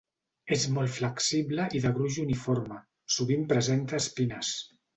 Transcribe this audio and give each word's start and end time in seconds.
És 0.53 0.63
molt 0.77 0.93
flexible 0.95 1.67
i 1.79 1.83
de 1.85 1.91
gruix 1.99 2.17
uniforme, 2.25 2.81
sovint 3.19 3.47
presenta 3.55 4.05
espines. 4.05 4.55